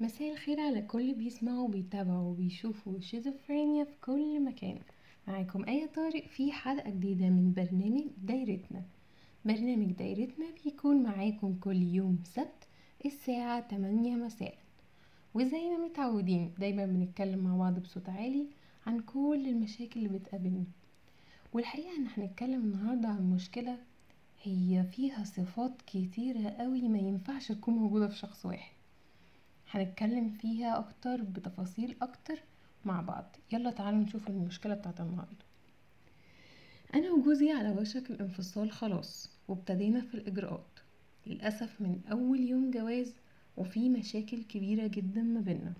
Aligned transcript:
مساء 0.00 0.32
الخير 0.32 0.60
على 0.60 0.82
كل 0.82 1.14
بيسمعوا 1.14 1.64
وبيتابعوا 1.68 2.30
وبيشوفوا 2.30 3.00
شيزوفرينيا 3.00 3.84
في 3.84 3.96
كل 4.00 4.44
مكان. 4.44 4.78
معاكم 5.28 5.64
آية 5.64 5.86
طارق 5.86 6.26
في 6.26 6.52
حلقة 6.52 6.90
جديدة 6.90 7.28
من 7.28 7.52
برنامج 7.52 8.04
دايرتنا. 8.18 8.82
برنامج 9.44 9.92
دايرتنا 9.92 10.46
بيكون 10.64 11.02
معاكم 11.02 11.54
كل 11.60 11.82
يوم 11.82 12.18
سبت 12.24 12.68
الساعة 13.04 13.68
8 13.68 14.16
مساء. 14.16 14.58
وزي 15.34 15.70
ما 15.70 15.84
متعودين 15.84 16.54
دايما 16.58 16.86
بنتكلم 16.86 17.38
مع 17.38 17.56
بعض 17.56 17.78
بصوت 17.78 18.08
عالي 18.08 18.46
عن 18.86 19.00
كل 19.00 19.46
المشاكل 19.48 20.06
اللي 20.06 20.18
بتقابلنا. 20.18 20.64
والحقيقة 21.52 21.96
إن 21.96 22.06
هنتكلم 22.16 22.60
النهاردة 22.64 23.08
عن 23.08 23.30
مشكلة 23.30 23.78
هي 24.42 24.84
فيها 24.92 25.24
صفات 25.24 25.82
كتيرة 25.86 26.48
قوي 26.48 26.88
ما 26.88 26.98
ينفعش 26.98 27.48
تكون 27.52 27.74
موجودة 27.74 28.08
في 28.08 28.16
شخص 28.16 28.46
واحد. 28.46 28.76
هنتكلم 29.76 30.30
فيها 30.30 30.78
أكتر 30.78 31.22
بتفاصيل 31.22 31.96
أكتر 32.02 32.42
مع 32.84 33.00
بعض. 33.00 33.36
يلا 33.52 33.70
تعالوا 33.70 33.98
نشوف 33.98 34.28
المشكلة 34.28 34.74
بتاعت 34.74 35.00
النهاردة. 35.00 35.46
أنا 36.94 37.10
وجوزي 37.10 37.50
على 37.52 37.70
وشك 37.70 38.10
الانفصال 38.10 38.70
خلاص 38.72 39.30
وابتدينا 39.48 40.00
في 40.00 40.14
الإجراءات. 40.14 40.78
للأسف 41.26 41.80
من 41.80 42.00
أول 42.10 42.40
يوم 42.40 42.70
جواز 42.70 43.14
وفي 43.56 43.88
مشاكل 43.88 44.42
كبيرة 44.42 44.86
جدا 44.86 45.22
ما 45.22 45.40
بينا 45.40 45.72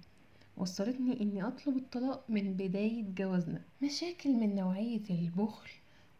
وصلتني 0.56 1.20
إني 1.20 1.46
أطلب 1.46 1.76
الطلاق 1.76 2.24
من 2.30 2.52
بداية 2.52 3.04
جوازنا. 3.18 3.60
مشاكل 3.82 4.30
من 4.30 4.54
نوعية 4.54 5.02
البخل 5.10 5.70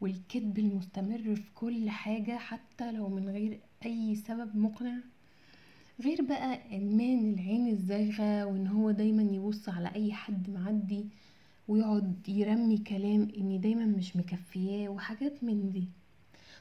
والكذب 0.01 0.59
المستمر 0.59 1.35
في 1.37 1.51
كل 1.55 1.91
حاجة 1.91 2.39
حتى 2.39 2.93
لو 2.93 3.09
من 3.09 3.29
غير 3.29 3.61
أي 3.85 4.15
سبب 4.15 4.57
مقنع. 4.57 4.99
غير 6.05 6.23
بقى 6.23 6.77
إدمان 6.77 7.35
العين 7.35 7.69
الزايغة 7.69 8.45
وإن 8.45 8.67
هو 8.67 8.91
دايما 8.91 9.23
يبص 9.23 9.69
على 9.69 9.95
أي 9.95 10.13
حد 10.13 10.51
معدي 10.51 11.07
ويقعد 11.69 12.29
يرمي 12.29 12.79
كلام 12.79 13.29
إني 13.39 13.59
دايما 13.59 13.85
مش 13.87 14.17
مكفياه 14.17 14.89
وحاجات 14.89 15.45
من 15.45 15.71
دي. 15.73 15.85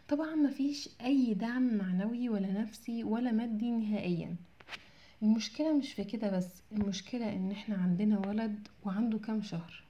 طبعا 0.07 0.35
مفيش 0.35 0.89
أي 1.01 1.33
دعم 1.33 1.77
معنوي 1.77 2.29
ولا 2.29 2.61
نفسي 2.61 3.03
ولا 3.03 3.31
مادي 3.31 3.71
نهائيا. 3.71 4.35
المشكلة 5.23 5.73
مش 5.77 5.93
في 5.93 6.03
كده 6.03 6.37
بس 6.37 6.47
المشكلة 6.71 7.33
إن 7.35 7.51
إحنا 7.51 7.75
عندنا 7.75 8.27
ولد 8.27 8.67
وعنده 8.85 9.17
كام 9.17 9.41
شهر. 9.41 9.83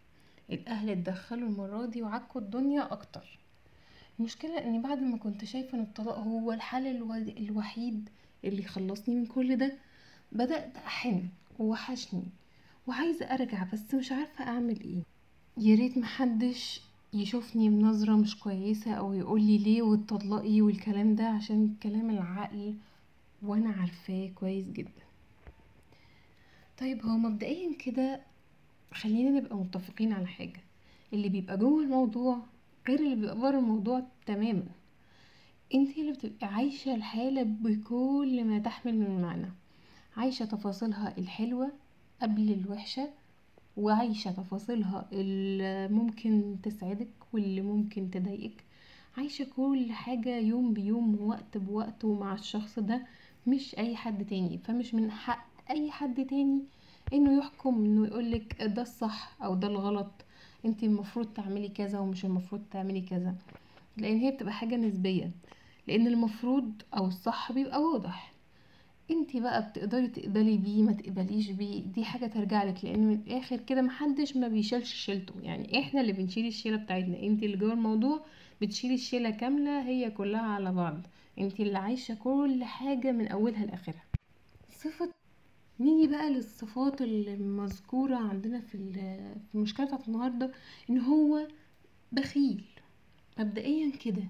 الأهل 0.52 0.90
اتدخلوا 0.90 1.50
المرة 1.50 1.86
دي 1.86 2.02
وعكوا 2.02 2.42
الدنيا 2.42 2.92
أكتر. 2.94 3.40
المشكلة 4.20 4.58
إني 4.64 4.80
بعد 4.80 5.00
ما 5.02 5.18
كنت 5.18 5.46
شايفة 5.46 5.78
إن 5.78 5.84
الطلاق 5.84 6.18
هو 6.18 6.52
الحل 6.52 6.88
الو- 6.88 7.14
الوحيد 7.14 8.10
اللي 8.46 8.62
يخلصني 8.64 9.16
من 9.16 9.26
كل 9.26 9.56
ده. 9.58 9.74
بدأت 10.32 10.78
أحن 10.78 11.24
ووحشني 11.60 12.24
وعايزة 12.88 13.26
أرجع 13.26 13.64
بس 13.74 13.94
مش 13.94 14.12
عارفة 14.12 14.48
أعمل 14.48 14.80
إيه. 14.82 15.04
ياريت 15.58 15.98
محدش 15.98 16.82
يشوفني 17.14 17.70
بنظرة 17.70 18.16
مش 18.16 18.40
كويسة 18.40 18.94
أو 18.94 19.14
يقولي 19.14 19.58
ليه 19.58 19.82
واتطلقي 19.82 20.62
والكلام 20.62 21.16
ده 21.16 21.28
عشان 21.28 21.76
كلام 21.84 22.10
العقل 22.10 22.76
وأنا 23.44 23.70
عارفاه 23.70 24.28
كويس 24.36 24.66
جدا. 24.66 25.06
طيب 26.80 27.06
هو 27.06 27.18
مبدئيا 27.18 27.76
كده 27.76 28.22
خلينا 28.94 29.30
نبقى 29.40 29.56
متفقين 29.58 30.14
على 30.14 30.28
حاجة. 30.28 30.60
اللي 31.14 31.30
بيبقى 31.30 31.58
جوه 31.58 31.84
الموضوع 31.84 32.40
غير 32.88 33.00
اللي 33.00 33.16
بيبقى 33.16 33.38
بره 33.40 33.60
الموضوع 33.60 34.04
تماما. 34.26 34.64
انتي 35.74 36.02
اللي 36.02 36.12
بتبقي 36.12 36.48
عايشة 36.48 36.96
الحالة 36.96 37.44
بكل 37.44 38.44
ما 38.44 38.60
تحمل 38.60 39.00
من 39.00 39.22
معنى. 39.22 39.48
عايشة 40.18 40.46
تفاصيلها 40.46 41.18
الحلوة 41.18 41.72
قبل 42.22 42.52
الوحشة 42.52 43.10
وعايشة 43.78 44.32
تفاصيلها 44.32 45.06
اللي 45.12 45.88
ممكن 45.88 46.56
تسعدك 46.64 47.08
واللي 47.34 47.62
ممكن 47.62 48.12
تضايقك. 48.12 48.64
عايشة 49.18 49.48
كل 49.56 49.92
حاجة 49.92 50.38
يوم 50.40 50.74
بيوم 50.74 51.16
ووقت 51.22 51.58
بوقت 51.58 52.06
ومع 52.06 52.34
الشخص 52.34 52.80
ده 52.80 53.02
مش 53.48 53.78
أي 53.78 53.96
حد 53.96 54.26
تاني. 54.26 54.58
فمش 54.58 54.94
من 54.94 55.12
حق 55.12 55.48
أي 55.72 55.92
حد 55.92 56.26
تاني 56.26 56.62
إنه 57.14 57.38
يحكم 57.38 57.76
إنه 57.86 58.08
يقولك 58.08 58.64
ده 58.64 58.82
الصح 58.82 59.38
أو 59.44 59.56
ده 59.56 59.68
الغلط. 59.68 60.12
انتي 60.66 60.86
المفروض 60.86 61.26
تعملي 61.34 61.70
كذا 61.70 62.00
ومش 62.00 62.26
المفروض 62.26 62.62
تعملي 62.72 63.02
كذا. 63.02 63.36
لأن 63.98 64.18
هي 64.18 64.32
بتبقى 64.32 64.54
حاجة 64.54 64.76
نسبية. 64.76 65.32
لأن 65.88 66.08
المفروض 66.08 66.72
أو 66.98 67.06
الصح 67.08 67.52
بيبقى 67.52 67.82
واضح. 67.82 68.34
انتي 69.12 69.40
بقى 69.40 69.70
بتقدري 69.70 70.08
تقبلي 70.08 70.58
بيه 70.58 70.84
ما 70.84 70.92
تقبليش 70.94 71.50
بيه 71.52 71.84
دي 71.84 72.06
حاجة 72.06 72.26
ترجع 72.28 72.64
لك 72.64 72.86
لأن 72.86 73.00
من 73.08 73.14
الآخر 73.14 73.58
كده 73.58 73.82
محدش 73.82 74.36
ما 74.38 74.48
بيشيلش 74.48 74.94
شيلته. 74.94 75.34
يعني 75.42 75.80
إحنا 75.80 76.02
اللي 76.02 76.12
بنشيل 76.14 76.48
الشيلة 76.48 76.78
بتاعتنا. 76.78 77.20
انتي 77.20 77.46
اللي 77.46 77.58
جوه 77.58 77.74
الموضوع 77.74 78.26
بتشيلي 78.62 78.94
الشيلة 78.94 79.30
كاملة 79.30 79.82
هي 79.88 80.12
كلها 80.12 80.42
على 80.42 80.72
بعض. 80.72 81.02
انتي 81.40 81.64
اللي 81.64 81.78
عايشة 81.78 82.16
كل 82.16 82.64
حاجة 82.64 83.12
من 83.12 83.28
أولها 83.28 83.66
لآخرها. 83.66 84.04
صفة 84.72 85.10
نيجي 85.80 86.08
بقى 86.12 86.30
للصفات 86.30 87.02
المذكورة 87.02 88.16
عندنا 88.16 88.60
في 88.60 88.78
في 89.52 89.56
المشكلة 89.56 89.86
بتاعت 89.86 90.08
النهاردة 90.08 90.52
إن 90.90 91.00
هو 91.00 91.48
بخيل. 92.12 92.64
مبدئيا 93.40 93.92
كده 93.92 94.24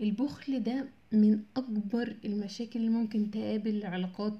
البخل 0.00 0.62
ده 0.62 0.84
من 1.12 1.40
أكبر 1.56 2.16
المشاكل 2.24 2.78
اللي 2.80 2.90
ممكن 2.90 3.30
تقابل 3.30 3.70
العلاقات 3.76 4.38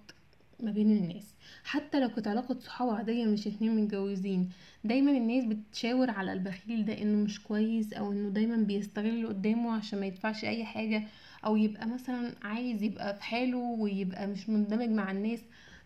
ما 0.61 0.71
بين 0.71 0.91
الناس. 0.97 1.35
حتى 1.65 2.01
لو 2.01 2.09
كانت 2.09 2.29
علاقة 2.29 2.59
صحاب 2.61 2.89
عادية 2.91 3.25
مش 3.25 3.47
اتنين 3.47 3.77
متجوزين 3.77 4.49
دايما 4.85 5.11
الناس 5.11 5.45
بتشاور 5.45 6.11
على 6.11 6.33
البخيل 6.33 6.85
ده 6.85 7.03
إنه 7.03 7.25
مش 7.25 7.43
كويس 7.43 7.93
أو 7.93 8.13
إنه 8.13 8.29
دايما 8.31 8.57
بيستغل 8.57 9.07
اللي 9.09 9.27
قدامه 9.29 9.73
عشان 9.73 10.01
ما 10.01 10.07
يدفعش 10.07 10.45
أي 10.45 10.65
حاجة 10.65 11.03
أو 11.45 11.57
يبقى 11.57 11.87
مثلا 11.87 12.33
عايز 12.43 12.83
يبقى 12.83 13.15
في 13.17 13.23
حاله 13.23 13.57
ويبقى 13.59 14.27
مش 14.27 14.49
مندمج 14.49 14.89
مع 14.89 15.11
الناس. 15.11 15.41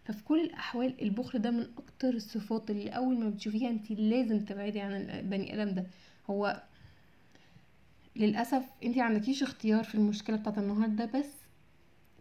ففي 0.04 0.24
كل 0.24 0.40
الأحوال 0.40 0.94
البخل 1.02 1.38
ده 1.38 1.50
من 1.50 1.66
أكتر 1.78 2.08
الصفات 2.14 2.70
اللي 2.70 2.88
أول 2.90 3.18
ما 3.18 3.30
بتشوفيها 3.30 3.70
انت 3.70 3.90
لازم 3.90 4.40
تبعدي 4.40 4.80
عن 4.80 4.92
البني 4.92 5.62
آدم 5.62 5.74
ده. 5.74 5.84
هو 6.30 6.62
للأسف 8.20 8.64
انت 8.84 8.98
عندكيش 8.98 9.42
اختيار 9.42 9.84
في 9.84 9.94
المشكلة 9.94 10.36
بتاعت 10.36 10.58
النهارده 10.58 11.04
بس 11.04 11.26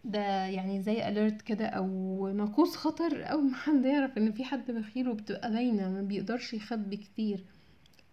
ده 0.06 0.46
يعني 0.46 0.82
زي 0.82 1.08
اليرت 1.08 1.42
كده 1.42 1.66
أو 1.68 2.28
ناقوس 2.28 2.76
خطر 2.76 3.32
أو 3.32 3.42
ما 3.42 3.56
حد 3.56 3.86
يعرف 3.86 4.18
إن 4.18 4.32
في 4.32 4.44
حد 4.44 4.72
بخيل 4.72 5.10
وبتبقى 5.10 5.52
باينة 5.52 5.90
ما 5.90 6.02
بيقدرش 6.02 6.54
يخبي 6.54 6.98
كتير. 6.98 7.44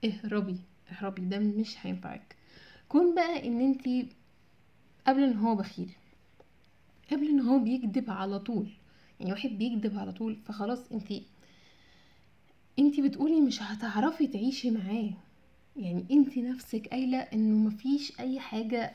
اهربي 0.05 0.57
اهربي 0.93 1.23
ده 1.23 1.39
مش 1.39 1.87
هينفعك. 1.87 2.37
كون 2.89 3.15
بقى 3.15 3.49
إن 3.49 3.61
انت 3.61 4.09
قبل 5.07 5.23
إن 5.23 5.37
هو 5.39 5.55
بخيل 5.55 5.91
قبل 7.13 7.29
إن 7.29 7.41
هو 7.41 7.59
بيكذب 7.59 8.11
على 8.11 8.39
طول 8.39 8.71
يعني 9.21 9.33
واحد 9.33 9.51
بيكذب 9.51 9.99
على 9.99 10.13
طول 10.13 10.37
فخلاص 10.45 10.93
انت 10.93 11.13
انت 12.79 13.01
بتقولي 13.01 13.41
مش 13.41 13.63
هتعرفي 13.63 14.27
تعيشي 14.27 14.71
معاه. 14.71 15.11
يعني 15.78 16.04
انت 16.10 16.38
نفسك 16.38 16.87
قايلة 16.88 17.19
انه 17.19 17.56
مفيش 17.69 18.20
اي 18.20 18.41
حاجة 18.41 18.92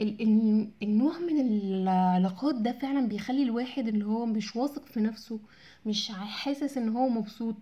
ال- 0.00 0.22
ال- 0.22 0.68
النوع 0.82 1.18
من 1.18 1.40
العلاقات 1.40 2.54
ده 2.54 2.72
فعلا 2.72 3.08
بيخلي 3.08 3.42
الواحد 3.42 3.88
اللي 3.88 4.04
هو 4.04 4.26
مش 4.26 4.56
واثق 4.56 4.86
في 4.86 5.00
نفسه 5.00 5.40
مش 5.86 6.08
حاسس 6.12 6.78
ان 6.78 6.88
هو 6.88 7.08
مبسوط 7.08 7.56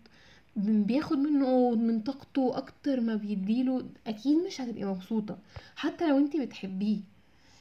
بياخد 0.56 1.18
منه 1.18 1.70
من 1.70 2.00
طاقته 2.00 2.56
أكتر 2.58 3.00
ما 3.00 3.14
بيديله 3.16 3.86
أكيد 4.06 4.36
مش 4.46 4.60
هتبقي 4.60 4.84
مبسوطة 4.84 5.38
حتى 5.76 6.08
لو 6.08 6.18
انت 6.18 6.36
بتحبيه. 6.36 6.98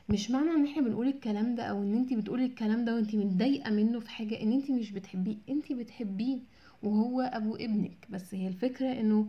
مش 0.09 0.31
معنى 0.31 0.50
ان 0.52 0.66
إحنا 0.66 0.81
بنقول 0.81 1.07
الكلام 1.07 1.56
ده 1.56 1.63
أو 1.63 1.84
ان 1.84 1.94
انت 1.96 2.13
بتقولي 2.13 2.46
الكلام 2.46 2.85
ده 2.85 2.96
وانت 2.96 3.16
متضايقة 3.16 3.72
منه 3.72 4.00
في 4.00 4.09
حاجة 4.09 4.41
ان 4.41 4.52
انت 4.52 4.72
مش 4.72 4.91
بتحبيه 4.91 5.35
انت 5.50 5.72
بتحبيه 5.72 6.38
وهو 6.84 7.22
ابو 7.22 7.55
ابنك. 7.55 8.08
بس 8.09 8.35
هي 8.35 8.47
الفكرة 8.47 8.91
انه 8.99 9.28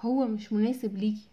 هو 0.00 0.26
مش 0.26 0.52
مناسب 0.52 0.96
ليكي. 0.96 1.28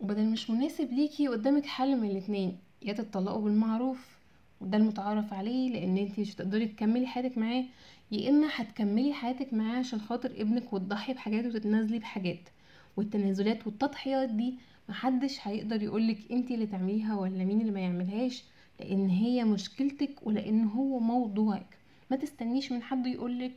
وبدل 0.00 0.24
مش 0.26 0.50
مناسب 0.50 0.92
ليكي 0.92 1.28
قدامك 1.28 1.66
حل 1.66 1.96
من 2.00 2.10
الاتنين 2.10 2.58
يا 2.82 2.92
تتطلقوا 2.92 3.42
بالمعروف 3.42 4.16
وده 4.60 4.76
المتعارف 4.78 5.32
عليه 5.32 5.70
لأن 5.72 5.98
انت 5.98 6.18
مش 6.18 6.34
هتقدري 6.34 6.66
تكملي 6.66 7.06
حياتك 7.06 7.38
معاه 7.38 7.64
يا 8.12 8.30
إما 8.30 8.46
هتكملي 8.56 9.12
حياتك 9.12 9.54
معاه 9.54 9.78
عشان 9.78 10.00
خاطر 10.00 10.30
ابنك 10.30 10.72
وتضحي 10.72 11.12
بحاجات 11.14 11.44
وتتنازلي 11.46 11.98
بحاجات. 11.98 12.48
والتنازلات 12.96 13.66
والتضحيات 13.66 14.28
دي 14.28 14.54
محدش 14.88 15.38
هيقدر 15.48 15.82
يقولك 15.82 16.18
انت 16.32 16.50
اللي 16.50 16.66
تعمليها 16.66 17.16
ولا 17.16 17.44
مين 17.44 17.60
اللي 17.60 17.72
ما 17.72 17.80
يعملهاش 17.80 18.44
لأن 18.80 19.08
هي 19.08 19.44
مشكلتك 19.44 20.26
ولأن 20.26 20.64
هو 20.64 20.98
موضوعك. 20.98 21.78
ما 22.10 22.16
تستنيش 22.16 22.72
من 22.72 22.82
حد 22.82 23.06
يقولك 23.06 23.52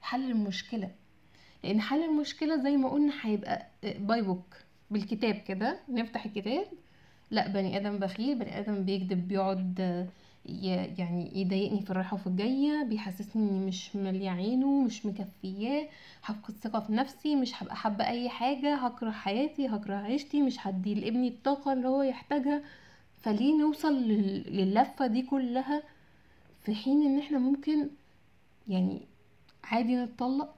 حل 0.00 0.30
المشكلة. 0.30 0.90
لأن 1.66 1.80
حل 1.80 2.02
المشكلة 2.04 2.56
زي 2.62 2.76
ما 2.76 2.88
قلنا 2.88 3.12
هيبقى 3.22 3.66
باي 3.84 4.22
بوك 4.22 4.56
بالكتاب 4.90 5.34
كده 5.34 5.78
نفتح 5.88 6.24
الكتاب. 6.24 6.64
لا 7.30 7.48
بني 7.48 7.76
آدم 7.76 7.98
بخيل 7.98 8.38
بني 8.38 8.58
آدم 8.58 8.82
بيكذب 8.84 9.28
بيقعد 9.28 9.78
يعني 10.98 11.40
يضايقني 11.40 11.80
في 11.82 11.90
الرايحة 11.90 12.14
وفي 12.14 12.26
الجاية 12.26 12.82
بيحسسني 12.82 13.50
إني 13.50 13.66
مش 13.66 13.96
مالية 13.96 14.30
عينه 14.30 14.82
مش 14.82 15.06
مكفياه 15.06 15.88
هفقد 16.24 16.54
ثقة 16.62 16.80
في 16.80 16.92
نفسي 16.92 17.36
مش 17.36 17.62
هبقى 17.62 17.76
حابة 17.76 18.06
أي 18.06 18.28
حاجة 18.28 18.74
هكره 18.74 19.10
حياتي 19.10 19.68
هكره 19.68 19.94
عيشتي 19.94 20.42
مش 20.42 20.66
هدي 20.66 20.94
لابني 20.94 21.28
الطاقة 21.28 21.72
اللي 21.72 21.88
هو 21.88 22.02
يحتاجها. 22.02 22.62
فليه 23.22 23.58
نوصل 23.60 23.94
لل- 24.02 24.56
لللفة 24.56 25.06
دي 25.06 25.22
كلها 25.22 25.82
في 26.64 26.74
حين 26.74 27.02
إن 27.06 27.18
إحنا 27.18 27.38
ممكن 27.38 27.88
يعني 28.68 29.00
عادي 29.64 29.96
نتطلق؟ 29.96 30.54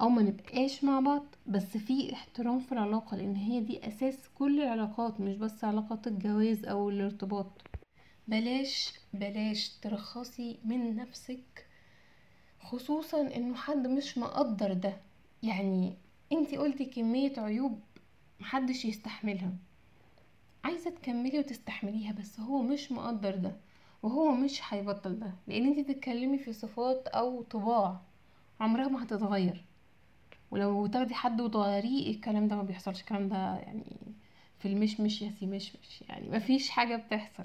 أو 0.00 0.08
ما 0.08 0.22
نبقاش 0.22 0.84
مع 0.84 1.00
بعض 1.00 1.24
بس 1.46 1.76
في 1.76 2.12
احترام 2.12 2.60
في 2.60 2.72
العلاقة 2.72 3.16
لأن 3.16 3.36
هي 3.36 3.60
دي 3.60 3.88
أساس 3.88 4.28
كل 4.34 4.60
العلاقات 4.62 5.20
مش 5.20 5.36
بس 5.36 5.64
علاقات 5.64 6.06
الجواز 6.06 6.64
أو 6.64 6.90
الارتباط. 6.90 7.62
بلاش 8.28 8.92
بلاش 9.12 9.68
ترخصي 9.68 10.58
من 10.64 10.96
نفسك 10.96 11.66
خصوصا 12.60 13.20
إنه 13.36 13.54
حد 13.54 13.86
مش 13.86 14.18
مقدر 14.18 14.72
ده. 14.72 14.96
يعني 15.42 15.96
انتي 16.32 16.56
قلتي 16.56 16.84
كمية 16.84 17.32
عيوب 17.38 17.80
محدش 18.40 18.84
يستحملها. 18.84 19.52
عايزة 20.64 20.90
تكملي 20.90 21.38
وتستحمليها 21.38 22.12
بس 22.12 22.40
هو 22.40 22.62
مش 22.62 22.92
مقدر 22.92 23.34
ده 23.36 23.56
وهو 24.02 24.32
مش 24.34 24.60
هيبطل 24.74 25.18
ده. 25.18 25.34
لأن 25.46 25.66
انتي 25.66 25.82
بتتكلمي 25.82 26.38
في 26.38 26.52
صفات 26.52 27.06
أو 27.08 27.42
طباع 27.42 28.00
عمرها 28.60 28.88
ما 28.88 29.02
هتتغير. 29.04 29.64
ولو 30.54 30.86
تاخدي 30.86 31.14
حد 31.14 31.40
وتغيريه 31.40 32.10
الكلام 32.10 32.48
ده 32.48 32.56
ما 32.56 32.62
بيحصلش. 32.62 33.00
الكلام 33.00 33.28
ده 33.28 33.36
يعني 33.56 33.84
في 34.58 34.68
المشمش 34.68 35.22
يا 35.22 35.30
سي 35.40 35.46
مشمش. 35.46 36.02
يعني 36.08 36.28
مفيش 36.36 36.70
حاجة 36.70 36.96
بتحصل. 36.96 37.44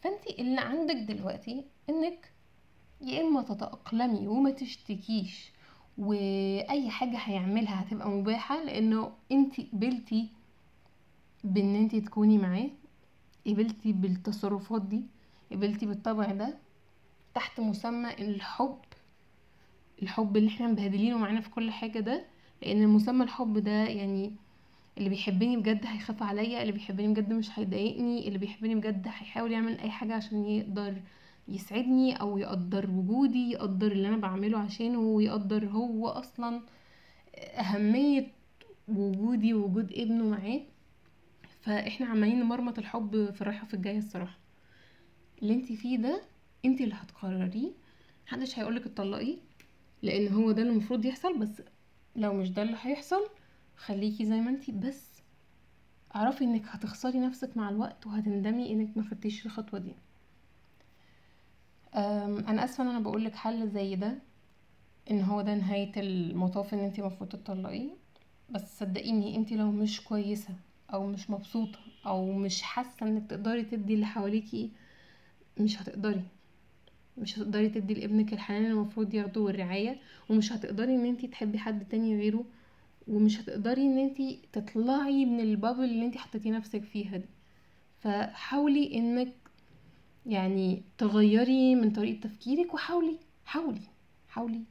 فانتي 0.00 0.42
اللي 0.42 0.60
عندك 0.60 0.94
دلوقتي 0.96 1.64
إنك 1.90 2.30
يا 3.00 3.20
إما 3.22 3.42
تتأقلمي 3.42 4.28
وما 4.28 4.50
تشتكيش 4.50 5.50
وأي 5.98 6.90
حاجة 6.90 7.16
هيعملها 7.16 7.82
هتبقى 7.82 8.08
مباحة 8.08 8.64
لأنه 8.64 9.12
انتي 9.32 9.68
قبلتي 9.72 10.28
بإن 11.44 11.76
انتي 11.76 12.00
تكوني 12.00 12.38
معاه 12.38 12.70
قبلتي 13.46 13.92
بالتصرفات 13.92 14.82
دي 14.82 15.02
قبلتي 15.52 15.86
بالطبع 15.86 16.32
ده 16.32 16.58
تحت 17.34 17.60
مسمى 17.60 18.10
الحب 18.14 18.78
الحب 20.02 20.36
اللي 20.36 20.48
إحنا 20.48 20.66
مبهدلينه 20.68 21.18
معانا 21.18 21.40
في 21.40 21.50
كل 21.50 21.70
حاجة 21.70 22.00
ده 22.00 22.24
لأن 22.62 22.88
مسمى 22.88 23.24
الحب 23.24 23.58
ده 23.58 23.70
يعني 23.70 24.32
اللي 24.98 25.08
بيحبني 25.08 25.56
بجد 25.56 25.86
هيخاف 25.86 26.22
عليا 26.22 26.60
اللي 26.62 26.72
بيحبني 26.72 27.08
بجد 27.08 27.32
مش 27.32 27.58
هيضايقني 27.58 28.28
اللي 28.28 28.38
بيحبني 28.38 28.74
بجد 28.74 29.06
هيحاول 29.06 29.52
يعمل 29.52 29.78
أي 29.78 29.90
حاجة 29.90 30.14
عشان 30.14 30.44
يقدر 30.44 30.94
يسعدني 31.48 32.20
أو 32.20 32.38
يقدر 32.38 32.90
وجودي 32.90 33.50
يقدر 33.50 33.92
اللي 33.92 34.08
أنا 34.08 34.16
بعمله 34.16 34.58
عشانه 34.58 34.98
ويقدر 34.98 35.66
هو 35.66 36.08
أصلا 36.08 36.60
أهمية 37.38 38.26
وجودي 38.88 39.54
ووجود 39.54 39.92
ابنه 39.92 40.24
معاه. 40.24 40.60
فإحنا 41.60 42.06
عمالين 42.06 42.40
نمرمط 42.40 42.78
الحب 42.78 43.30
في 43.30 43.40
الرايحة 43.40 43.66
في 43.66 43.74
الجاية 43.74 43.98
الصراحة. 43.98 44.38
اللي 45.42 45.54
انتي 45.54 45.76
فيه 45.76 45.96
ده 45.98 46.22
انتي 46.64 46.84
اللي 46.84 46.94
هتقرريه 46.94 47.70
محدش 48.26 48.58
هيقولك 48.58 48.86
اتطلقي. 48.86 49.36
لأن 50.06 50.28
هو 50.34 50.52
ده 50.52 50.62
اللي 50.62 50.72
المفروض 50.72 51.04
يحصل 51.04 51.38
بس 51.38 51.62
لو 52.16 52.34
مش 52.34 52.50
ده 52.50 52.62
اللي 52.62 52.76
هيحصل 52.82 53.30
خليكي 53.76 54.26
زي 54.26 54.40
ما 54.40 54.50
انتي 54.50 54.72
بس 54.72 55.22
اعرفي 56.16 56.44
انك 56.44 56.62
هتخسري 56.66 57.20
نفسك 57.20 57.56
مع 57.56 57.68
الوقت 57.70 58.06
وهتندمي 58.06 58.72
انك 58.72 58.96
ما 58.96 59.02
خدتيش 59.10 59.46
الخطوة 59.46 59.80
دي. 59.80 59.94
أنا 62.48 62.64
اسفة 62.64 62.84
ان 62.84 62.88
أنا 62.88 63.00
بقولك 63.00 63.34
حل 63.34 63.68
زي 63.68 63.96
ده 63.96 64.18
ان 65.10 65.22
هو 65.22 65.42
ده 65.42 65.54
نهاية 65.54 65.92
المطاف 65.96 66.74
ان 66.74 66.78
انتي 66.78 67.00
المفروض 67.00 67.30
تطلقيه 67.30 67.90
بس 68.50 68.78
صدقيني 68.80 69.36
انتي 69.36 69.56
لو 69.56 69.72
مش 69.72 70.00
كويسة 70.04 70.54
أو 70.94 71.06
مش 71.06 71.30
مبسوطة 71.30 71.78
أو 72.06 72.32
مش 72.32 72.62
حاسة 72.62 73.06
انك 73.06 73.30
تقدري 73.30 73.62
تدي 73.64 73.94
اللي 73.94 74.06
حواليكي 74.06 74.70
مش 75.60 75.82
هتقدري. 75.82 76.24
مش 77.18 77.38
هتقدري 77.38 77.68
تدي 77.68 77.94
لابنك 77.94 78.32
الحنان 78.32 78.66
المفروض 78.66 79.14
ياخده 79.14 79.40
والرعاية 79.40 79.98
ومش 80.30 80.52
هتقدري 80.52 80.94
إن 80.94 81.04
أنتي 81.06 81.26
تحبي 81.26 81.58
حد 81.58 81.88
تاني 81.88 82.16
غيره 82.16 82.44
ومش 83.08 83.40
هتقدري 83.40 83.82
إن 83.82 83.98
أنتي 83.98 84.38
تطلعي 84.52 85.24
من 85.24 85.40
البابل 85.40 85.84
اللي 85.84 86.06
أنتي 86.06 86.18
حطيتي 86.18 86.50
نفسك 86.50 86.82
فيها 86.84 87.16
دي. 87.16 87.28
فحاولي 88.00 88.94
إنك 88.98 89.32
يعني 90.26 90.82
تغيري 90.98 91.74
من 91.74 91.90
طريقة 91.90 92.20
تفكيرك 92.20 92.74
وحاولي 92.74 93.16
حاولي 93.44 93.80
حاولي 94.28 94.62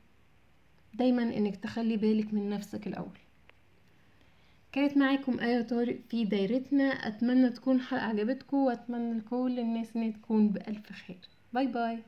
دايما 0.94 1.24
إنك 1.24 1.56
تخلي 1.56 1.97
بالك 1.97 2.33
من 2.33 2.50
نفسك 2.50 2.88
الأول. 2.88 3.18
كانت 4.71 4.97
معاكم 4.97 5.39
آية 5.39 5.62
طارق 5.62 6.00
في 6.09 6.25
دايرتنا. 6.25 6.83
أتمنى 6.83 7.50
تكون 7.50 7.75
الحلقة 7.75 8.03
عجبتكم 8.03 8.57
وأتمنى 8.57 9.18
لكل 9.19 9.59
الناس 9.59 9.95
إن 9.95 10.13
تكون 10.13 10.50
بألف 10.50 10.92
خير. 10.92 11.19
باي 11.53 11.68
باي. 11.68 12.03